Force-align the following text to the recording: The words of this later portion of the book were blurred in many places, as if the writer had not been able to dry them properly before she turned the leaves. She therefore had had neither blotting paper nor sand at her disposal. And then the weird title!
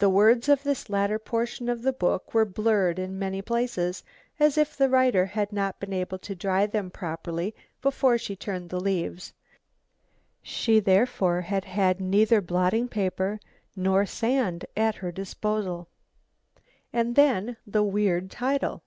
The 0.00 0.10
words 0.10 0.48
of 0.48 0.64
this 0.64 0.90
later 0.90 1.20
portion 1.20 1.68
of 1.68 1.82
the 1.82 1.92
book 1.92 2.34
were 2.34 2.44
blurred 2.44 2.98
in 2.98 3.16
many 3.16 3.40
places, 3.40 4.02
as 4.40 4.58
if 4.58 4.76
the 4.76 4.88
writer 4.88 5.26
had 5.26 5.52
not 5.52 5.78
been 5.78 5.92
able 5.92 6.18
to 6.18 6.34
dry 6.34 6.66
them 6.66 6.90
properly 6.90 7.54
before 7.80 8.18
she 8.18 8.34
turned 8.34 8.70
the 8.70 8.80
leaves. 8.80 9.34
She 10.42 10.80
therefore 10.80 11.42
had 11.42 11.64
had 11.64 12.00
neither 12.00 12.40
blotting 12.40 12.88
paper 12.88 13.38
nor 13.76 14.04
sand 14.04 14.64
at 14.76 14.96
her 14.96 15.12
disposal. 15.12 15.86
And 16.92 17.14
then 17.14 17.56
the 17.64 17.84
weird 17.84 18.32
title! 18.32 18.82